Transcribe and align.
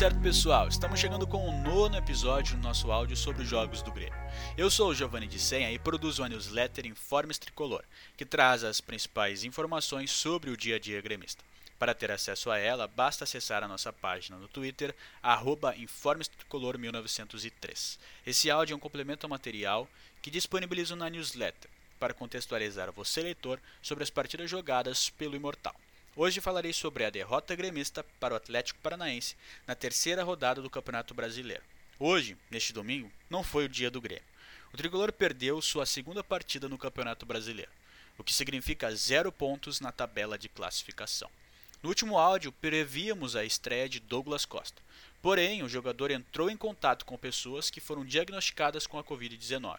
certo, 0.00 0.20
pessoal? 0.20 0.66
Estamos 0.66 0.98
chegando 0.98 1.26
com 1.26 1.46
o 1.46 1.52
nono 1.52 1.94
episódio 1.94 2.56
do 2.56 2.62
nosso 2.62 2.90
áudio 2.90 3.14
sobre 3.14 3.42
os 3.42 3.48
jogos 3.48 3.82
do 3.82 3.92
Grêmio. 3.92 4.18
Eu 4.56 4.70
sou 4.70 4.88
o 4.88 4.94
Giovanni 4.94 5.26
de 5.26 5.38
Senha 5.38 5.70
e 5.70 5.78
produzo 5.78 6.24
a 6.24 6.28
newsletter 6.28 6.86
Informes 6.86 7.36
Tricolor, 7.36 7.84
que 8.16 8.24
traz 8.24 8.64
as 8.64 8.80
principais 8.80 9.44
informações 9.44 10.10
sobre 10.10 10.48
o 10.48 10.56
dia 10.56 10.76
a 10.76 10.78
dia 10.78 11.02
gremista. 11.02 11.44
Para 11.78 11.92
ter 11.92 12.10
acesso 12.10 12.50
a 12.50 12.56
ela, 12.56 12.88
basta 12.88 13.24
acessar 13.24 13.62
a 13.62 13.68
nossa 13.68 13.92
página 13.92 14.38
no 14.38 14.48
Twitter, 14.48 14.96
InformesTricolor1903. 15.22 17.98
Esse 18.26 18.50
áudio 18.50 18.72
é 18.72 18.76
um 18.76 18.80
complemento 18.80 19.26
ao 19.26 19.30
material 19.30 19.86
que 20.22 20.30
disponibilizo 20.30 20.96
na 20.96 21.10
newsletter, 21.10 21.70
para 21.98 22.14
contextualizar 22.14 22.90
você, 22.90 23.20
leitor, 23.20 23.60
sobre 23.82 24.02
as 24.02 24.08
partidas 24.08 24.48
jogadas 24.48 25.10
pelo 25.10 25.36
Imortal. 25.36 25.76
Hoje 26.22 26.38
falarei 26.38 26.74
sobre 26.74 27.06
a 27.06 27.08
derrota 27.08 27.56
gremista 27.56 28.04
para 28.20 28.34
o 28.34 28.36
Atlético 28.36 28.78
Paranaense 28.80 29.34
na 29.66 29.74
terceira 29.74 30.22
rodada 30.22 30.60
do 30.60 30.68
Campeonato 30.68 31.14
Brasileiro. 31.14 31.62
Hoje, 31.98 32.36
neste 32.50 32.74
domingo, 32.74 33.10
não 33.30 33.42
foi 33.42 33.64
o 33.64 33.68
dia 33.70 33.90
do 33.90 34.02
Grêmio. 34.02 34.22
O 34.70 34.76
tricolor 34.76 35.10
perdeu 35.12 35.62
sua 35.62 35.86
segunda 35.86 36.22
partida 36.22 36.68
no 36.68 36.76
Campeonato 36.76 37.24
Brasileiro, 37.24 37.70
o 38.18 38.22
que 38.22 38.34
significa 38.34 38.94
zero 38.94 39.32
pontos 39.32 39.80
na 39.80 39.90
tabela 39.90 40.36
de 40.36 40.50
classificação. 40.50 41.30
No 41.82 41.88
último 41.88 42.18
áudio, 42.18 42.52
prevíamos 42.52 43.34
a 43.34 43.42
estreia 43.42 43.88
de 43.88 43.98
Douglas 43.98 44.44
Costa. 44.44 44.82
Porém, 45.22 45.62
o 45.62 45.68
jogador 45.68 46.10
entrou 46.10 46.48
em 46.50 46.56
contato 46.56 47.04
com 47.04 47.16
pessoas 47.18 47.68
que 47.68 47.80
foram 47.80 48.04
diagnosticadas 48.04 48.86
com 48.86 48.98
a 48.98 49.04
Covid-19. 49.04 49.78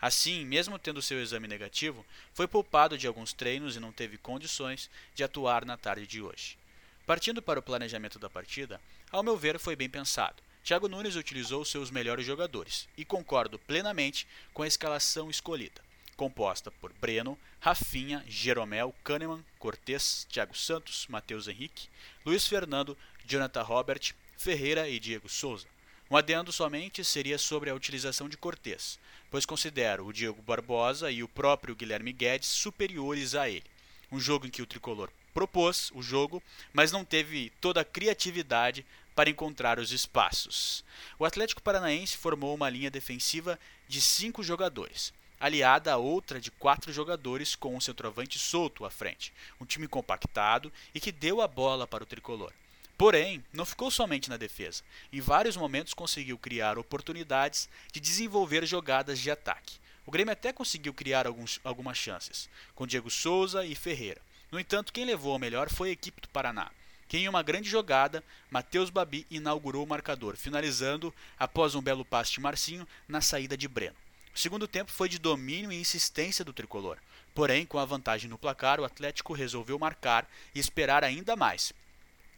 Assim, 0.00 0.44
mesmo 0.44 0.78
tendo 0.78 1.00
seu 1.00 1.22
exame 1.22 1.46
negativo, 1.46 2.04
foi 2.34 2.48
poupado 2.48 2.98
de 2.98 3.06
alguns 3.06 3.32
treinos 3.32 3.76
e 3.76 3.80
não 3.80 3.92
teve 3.92 4.18
condições 4.18 4.90
de 5.14 5.22
atuar 5.22 5.64
na 5.64 5.76
tarde 5.76 6.06
de 6.06 6.20
hoje. 6.20 6.58
Partindo 7.06 7.40
para 7.40 7.60
o 7.60 7.62
planejamento 7.62 8.18
da 8.18 8.28
partida, 8.28 8.80
ao 9.12 9.22
meu 9.22 9.36
ver 9.36 9.58
foi 9.58 9.76
bem 9.76 9.88
pensado. 9.88 10.42
Thiago 10.64 10.88
Nunes 10.88 11.16
utilizou 11.16 11.64
seus 11.64 11.90
melhores 11.90 12.26
jogadores 12.26 12.88
e 12.96 13.04
concordo 13.04 13.58
plenamente 13.60 14.26
com 14.52 14.62
a 14.62 14.66
escalação 14.66 15.30
escolhida 15.30 15.80
composta 16.20 16.70
por 16.70 16.92
Breno, 16.92 17.38
Rafinha, 17.60 18.22
Jeromel, 18.28 18.94
Kahneman, 19.02 19.42
Cortez, 19.58 20.26
Thiago 20.28 20.54
Santos, 20.54 21.06
Matheus 21.08 21.48
Henrique, 21.48 21.88
Luiz 22.26 22.46
Fernando, 22.46 22.94
Jonathan 23.24 23.62
Robert, 23.62 24.12
Ferreira 24.40 24.88
e 24.88 24.98
Diego 24.98 25.28
Souza. 25.28 25.66
Um 26.10 26.16
adendo 26.16 26.50
somente 26.50 27.04
seria 27.04 27.36
sobre 27.36 27.68
a 27.68 27.74
utilização 27.74 28.26
de 28.26 28.38
Cortez, 28.38 28.98
pois 29.30 29.44
considero 29.44 30.06
o 30.06 30.14
Diego 30.14 30.40
Barbosa 30.40 31.10
e 31.10 31.22
o 31.22 31.28
próprio 31.28 31.76
Guilherme 31.76 32.10
Guedes 32.10 32.48
superiores 32.48 33.34
a 33.34 33.50
ele. 33.50 33.66
Um 34.10 34.18
jogo 34.18 34.46
em 34.46 34.50
que 34.50 34.62
o 34.62 34.66
tricolor 34.66 35.10
propôs 35.34 35.92
o 35.94 36.02
jogo, 36.02 36.42
mas 36.72 36.90
não 36.90 37.04
teve 37.04 37.52
toda 37.60 37.82
a 37.82 37.84
criatividade 37.84 38.82
para 39.14 39.28
encontrar 39.28 39.78
os 39.78 39.92
espaços. 39.92 40.82
O 41.18 41.26
Atlético 41.26 41.60
Paranaense 41.60 42.16
formou 42.16 42.54
uma 42.54 42.70
linha 42.70 42.90
defensiva 42.90 43.60
de 43.86 44.00
cinco 44.00 44.42
jogadores, 44.42 45.12
aliada 45.38 45.92
a 45.92 45.98
outra 45.98 46.40
de 46.40 46.50
quatro 46.50 46.90
jogadores 46.94 47.54
com 47.54 47.76
um 47.76 47.80
centroavante 47.80 48.38
solto 48.38 48.86
à 48.86 48.90
frente, 48.90 49.34
um 49.60 49.66
time 49.66 49.86
compactado 49.86 50.72
e 50.94 50.98
que 50.98 51.12
deu 51.12 51.42
a 51.42 51.46
bola 51.46 51.86
para 51.86 52.04
o 52.04 52.06
tricolor. 52.06 52.54
Porém, 53.00 53.42
não 53.50 53.64
ficou 53.64 53.90
somente 53.90 54.28
na 54.28 54.36
defesa. 54.36 54.82
Em 55.10 55.22
vários 55.22 55.56
momentos 55.56 55.94
conseguiu 55.94 56.36
criar 56.36 56.76
oportunidades 56.76 57.66
de 57.90 57.98
desenvolver 57.98 58.66
jogadas 58.66 59.18
de 59.18 59.30
ataque. 59.30 59.78
O 60.04 60.10
Grêmio 60.10 60.34
até 60.34 60.52
conseguiu 60.52 60.92
criar 60.92 61.26
alguns, 61.26 61.58
algumas 61.64 61.96
chances, 61.96 62.46
com 62.74 62.86
Diego 62.86 63.10
Souza 63.10 63.64
e 63.64 63.74
Ferreira. 63.74 64.20
No 64.52 64.60
entanto, 64.60 64.92
quem 64.92 65.06
levou 65.06 65.34
a 65.34 65.38
melhor 65.38 65.70
foi 65.70 65.88
a 65.88 65.92
equipe 65.92 66.20
do 66.20 66.28
Paraná, 66.28 66.70
que 67.08 67.16
em 67.16 67.26
uma 67.26 67.42
grande 67.42 67.70
jogada, 67.70 68.22
Matheus 68.50 68.90
Babi 68.90 69.26
inaugurou 69.30 69.82
o 69.82 69.88
marcador, 69.88 70.36
finalizando 70.36 71.10
após 71.38 71.74
um 71.74 71.80
belo 71.80 72.04
passe 72.04 72.32
de 72.32 72.40
Marcinho 72.40 72.86
na 73.08 73.22
saída 73.22 73.56
de 73.56 73.66
Breno. 73.66 73.96
O 74.34 74.38
segundo 74.38 74.68
tempo 74.68 74.92
foi 74.92 75.08
de 75.08 75.18
domínio 75.18 75.72
e 75.72 75.80
insistência 75.80 76.44
do 76.44 76.52
tricolor. 76.52 76.98
Porém, 77.34 77.64
com 77.64 77.78
a 77.78 77.84
vantagem 77.86 78.28
no 78.28 78.36
placar, 78.36 78.78
o 78.78 78.84
Atlético 78.84 79.32
resolveu 79.32 79.78
marcar 79.78 80.28
e 80.54 80.60
esperar 80.60 81.02
ainda 81.02 81.34
mais, 81.34 81.72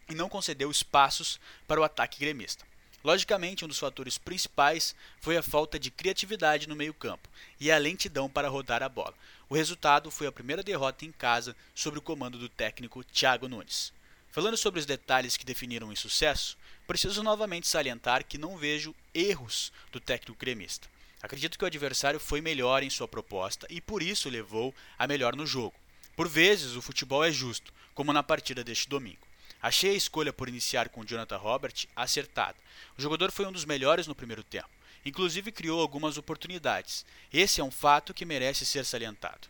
e 0.09 0.15
não 0.15 0.29
concedeu 0.29 0.71
espaços 0.71 1.41
para 1.67 1.81
o 1.81 1.85
ataque 1.85 2.21
gremista. 2.21 2.65
Logicamente, 3.05 3.65
um 3.65 3.69
dos 3.69 3.79
fatores 3.79 4.17
principais 4.17 4.95
foi 5.21 5.37
a 5.37 5.43
falta 5.43 5.79
de 5.79 5.91
criatividade 5.91 6.69
no 6.69 6.77
meio-campo 6.77 7.29
e 7.59 7.71
a 7.71 7.79
lentidão 7.79 8.29
para 8.29 8.49
rodar 8.49 8.83
a 8.83 8.89
bola. 8.89 9.15
O 9.49 9.55
resultado 9.55 10.11
foi 10.11 10.27
a 10.27 10.33
primeira 10.33 10.63
derrota 10.63 11.05
em 11.05 11.11
casa 11.11 11.57
sob 11.75 11.99
o 11.99 12.03
comando 12.03 12.39
do 12.39 12.49
técnico 12.49 13.03
Thiago 13.03 13.49
Nunes. 13.49 13.93
Falando 14.31 14.57
sobre 14.57 14.79
os 14.79 14.87
detalhes 14.87 15.37
que 15.37 15.45
definiram 15.45 15.89
o 15.89 15.93
insucesso, 15.93 16.57
preciso 16.87 17.23
novamente 17.23 17.67
salientar 17.67 18.25
que 18.25 18.39
não 18.39 18.57
vejo 18.57 18.95
erros 19.13 19.73
do 19.91 20.01
técnico 20.01 20.39
gremista. 20.39 20.89
Acredito 21.21 21.59
que 21.59 21.65
o 21.65 21.67
adversário 21.67 22.19
foi 22.19 22.41
melhor 22.41 22.83
em 22.83 22.91
sua 22.91 23.07
proposta 23.07 23.67
e 23.69 23.81
por 23.81 24.03
isso 24.03 24.31
levou 24.31 24.75
a 24.99 25.07
melhor 25.07 25.37
no 25.37 25.47
jogo. 25.47 25.75
Por 26.17 26.29
vezes, 26.29 26.77
o 26.77 26.83
futebol 26.83 27.25
é 27.25 27.31
justo, 27.31 27.73
como 27.95 28.13
na 28.13 28.23
partida 28.23 28.63
deste 28.65 28.89
domingo. 28.89 29.32
Achei 29.63 29.91
a 29.91 29.97
escolha 29.97 30.33
por 30.33 30.49
iniciar 30.49 30.89
com 30.89 31.05
Jonathan 31.05 31.37
Robert 31.37 31.87
acertada. 31.95 32.57
O 32.99 33.01
jogador 33.01 33.31
foi 33.31 33.47
um 33.47 33.53
dos 33.53 33.65
melhores 33.65 34.09
no 34.09 34.15
primeiro 34.15 34.43
tempo. 34.43 34.69
Inclusive 35.05 35.53
criou 35.53 35.81
algumas 35.81 36.19
oportunidades. 36.19 37.07
Esse 37.33 37.61
é 37.61 37.65
um 37.65 37.71
fato 37.71 38.13
que 38.13 38.25
merece 38.25 38.67
ser 38.67 38.85
salientado. 38.85 39.49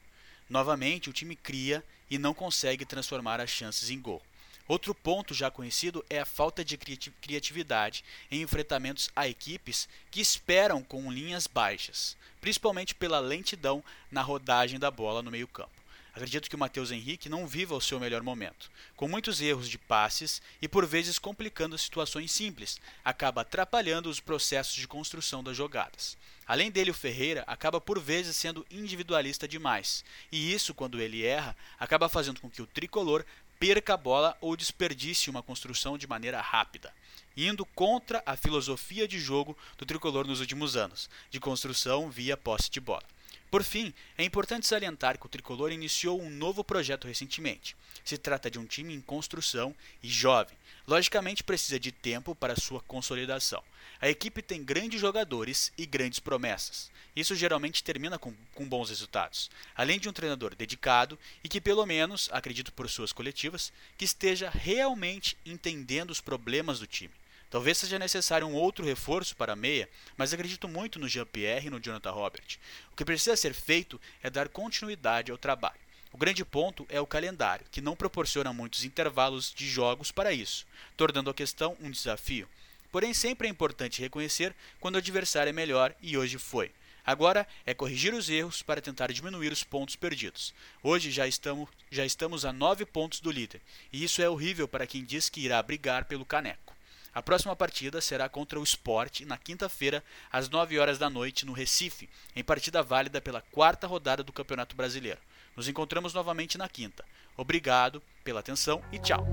Novamente, 0.51 1.09
o 1.09 1.13
time 1.13 1.35
cria 1.35 1.83
e 2.11 2.19
não 2.19 2.35
consegue 2.35 2.85
transformar 2.85 3.41
as 3.41 3.49
chances 3.49 3.89
em 3.89 3.99
gol. 3.99 4.23
Outro 4.69 4.95
ponto 4.95 5.35
já 5.35 5.51
conhecido 5.51 6.05
é 6.09 6.21
a 6.21 6.25
falta 6.25 6.65
de 6.65 6.77
criatividade 6.77 8.05
em 8.31 8.43
enfrentamentos 8.43 9.11
a 9.17 9.27
equipes 9.27 9.89
que 10.11 10.21
esperam 10.21 10.83
com 10.83 11.11
linhas 11.11 11.47
baixas, 11.47 12.17
principalmente 12.41 12.95
pela 12.95 13.19
lentidão 13.19 13.83
na 14.11 14.23
rodagem 14.23 14.79
da 14.79 14.91
bola 14.91 15.23
no 15.23 15.31
meio-campo. 15.31 15.82
Acredito 16.15 16.51
que 16.51 16.57
o 16.57 16.59
Matheus 16.59 16.91
Henrique 16.91 17.31
não 17.31 17.47
viva 17.47 17.75
o 17.75 17.81
seu 17.81 17.99
melhor 17.99 18.23
momento, 18.23 18.71
com 18.95 19.09
muitos 19.09 19.41
erros 19.41 19.69
de 19.69 19.79
passes 19.79 20.43
e 20.61 20.69
por 20.69 20.85
vezes 20.85 21.19
complicando 21.19 21.79
situações 21.79 22.31
simples, 22.31 22.79
acaba 23.03 23.41
atrapalhando 23.41 24.11
os 24.11 24.21
processos 24.21 24.75
de 24.75 24.87
construção 24.87 25.43
das 25.43 25.57
jogadas. 25.57 26.19
Além 26.47 26.71
dele, 26.71 26.91
o 26.91 26.95
Ferreira 26.95 27.45
acaba 27.47 27.81
por 27.81 27.99
vezes 27.99 28.37
sendo 28.37 28.67
individualista 28.71 29.49
demais, 29.49 30.05
e 30.31 30.53
isso, 30.53 30.75
quando 30.75 31.01
ele 31.01 31.25
erra, 31.25 31.57
acaba 31.79 32.11
fazendo 32.11 32.41
com 32.41 32.51
que 32.51 32.61
o 32.61 32.67
tricolor 32.67 33.25
perca 33.59 33.95
a 33.95 33.97
bola 33.97 34.37
ou 34.41 34.55
desperdice 34.57 35.31
uma 35.31 35.43
construção 35.43 35.97
de 35.97 36.07
maneira 36.07 36.43
rápida, 36.43 36.93
indo 37.35 37.65
contra 37.65 38.23
a 38.27 38.37
filosofia 38.37 39.09
de 39.09 39.19
jogo 39.19 39.57
do 39.79 39.87
tricolor 39.87 40.27
nos 40.27 40.41
últimos 40.41 40.77
anos, 40.77 41.09
de 41.31 41.41
construção 41.41 42.11
via 42.11 42.37
posse 42.37 42.71
de 42.71 42.81
bola. 42.81 43.12
Por 43.53 43.63
fim, 43.63 43.93
é 44.17 44.25
importante 44.25 44.67
salientar 44.67 45.19
que 45.19 45.27
o 45.27 45.29
tricolor 45.29 45.71
iniciou 45.71 46.19
um 46.19 46.31
novo 46.31 46.65
projeto 46.65 47.07
recentemente. 47.07 47.77
Se 48.03 48.17
trata 48.17 48.51
de 48.51 48.59
um 48.59 48.65
time 48.65 48.95
em 48.95 49.01
construção 49.03 49.75
e 50.03 50.09
jovem. 50.09 50.57
Logicamente 50.89 51.45
precisa 51.45 51.79
de 51.79 51.93
tempo 51.93 52.35
para 52.35 52.59
sua 52.59 52.81
consolidação. 52.81 53.63
A 54.01 54.09
equipe 54.09 54.41
tem 54.41 54.65
grandes 54.65 54.99
jogadores 54.99 55.71
e 55.77 55.85
grandes 55.85 56.19
promessas. 56.19 56.91
Isso 57.15 57.37
geralmente 57.37 57.85
termina 57.85 58.19
com, 58.19 58.33
com 58.55 58.67
bons 58.67 58.89
resultados. 58.89 59.51
Além 59.77 60.01
de 60.01 60.09
um 60.09 60.15
treinador 60.15 60.55
dedicado 60.55 61.19
e 61.45 61.49
que, 61.49 61.61
pelo 61.61 61.85
menos, 61.85 62.31
acredito 62.33 62.73
por 62.73 62.89
suas 62.89 63.13
coletivas, 63.13 63.71
que 63.99 64.07
esteja 64.07 64.49
realmente 64.49 65.37
entendendo 65.45 66.11
os 66.11 66.23
problemas 66.23 66.79
do 66.81 66.87
time. 66.87 67.13
Talvez 67.53 67.77
seja 67.77 67.99
necessário 67.99 68.47
um 68.47 68.55
outro 68.55 68.83
reforço 68.83 69.37
para 69.37 69.53
a 69.53 69.57
meia, 69.57 69.87
mas 70.17 70.33
acredito 70.33 70.67
muito 70.67 70.99
no 70.99 71.07
Jean-Pierre 71.07 71.67
e 71.67 71.71
no 71.71 71.79
Jonathan 71.79 72.11
Robert. 72.11 72.57
O 72.91 72.97
que 72.97 73.05
precisa 73.05 73.37
ser 73.37 73.53
feito 73.53 74.01
é 74.23 74.31
dar 74.31 74.49
continuidade 74.49 75.31
ao 75.31 75.37
trabalho. 75.37 75.79
O 76.15 76.17
grande 76.17 76.47
ponto 76.47 76.87
é 76.89 76.99
o 76.99 77.07
calendário, 77.07 77.67
que 77.71 77.83
não 77.83 77.95
proporciona 77.95 78.55
muitos 78.55 78.85
intervalos 78.85 79.53
de 79.55 79.69
jogos 79.69 80.11
para 80.11 80.33
isso, 80.33 80.67
tornando 80.97 81.29
a 81.29 81.35
questão 81.35 81.77
um 81.79 81.91
desafio. 81.91 82.49
Porém, 82.91 83.13
sempre 83.13 83.47
é 83.47 83.51
importante 83.51 84.01
reconhecer 84.01 84.57
quando 84.81 84.95
o 84.95 84.99
adversário 84.99 85.51
é 85.51 85.53
melhor 85.53 85.95
e 86.01 86.17
hoje 86.17 86.39
foi. 86.39 86.73
Agora 87.05 87.47
é 87.67 87.75
corrigir 87.75 88.15
os 88.15 88.31
erros 88.31 88.63
para 88.63 88.81
tentar 88.81 89.13
diminuir 89.13 89.53
os 89.53 89.63
pontos 89.63 89.95
perdidos. 89.95 90.55
Hoje 90.83 91.11
já 91.11 91.27
estamos, 91.27 91.69
já 91.91 92.07
estamos 92.07 92.47
a 92.47 92.53
9 92.53 92.87
pontos 92.87 93.21
do 93.21 93.31
líder, 93.31 93.61
e 93.93 94.03
isso 94.03 94.23
é 94.23 94.29
horrível 94.31 94.67
para 94.67 94.87
quem 94.87 95.05
diz 95.05 95.29
que 95.29 95.43
irá 95.43 95.63
brigar 95.63 96.07
pelo 96.07 96.25
caneco. 96.25 96.73
A 97.15 97.23
próxima 97.23 97.55
partida 97.55 98.01
será 98.01 98.29
contra 98.29 98.59
o 98.59 98.63
Sport 98.63 99.21
na 99.21 99.37
quinta-feira, 99.37 100.03
às 100.31 100.49
9 100.49 100.79
horas 100.79 100.99
da 100.99 101.11
noite, 101.11 101.45
no 101.45 101.53
Recife, 101.53 102.09
em 102.35 102.43
partida 102.43 102.83
válida 102.83 103.21
pela 103.21 103.43
quarta 103.43 103.87
rodada 103.87 104.23
do 104.23 104.33
Campeonato 104.33 104.75
Brasileiro. 104.75 105.21
Nos 105.55 105.69
encontramos 105.69 106.15
novamente 106.15 106.57
na 106.57 106.69
quinta. 106.69 107.05
Obrigado 107.37 108.03
pela 108.25 108.41
atenção 108.41 108.83
e 108.91 108.99
tchau! 108.99 109.27